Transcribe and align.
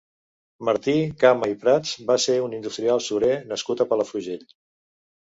Martí 0.69 0.93
Cama 1.23 1.49
i 1.51 1.53
Prats 1.65 1.91
va 2.07 2.15
ser 2.23 2.37
un 2.45 2.55
industrial 2.61 3.05
surer 3.09 3.29
nascut 3.53 3.85
a 3.87 3.89
Palafrugell. 3.93 4.49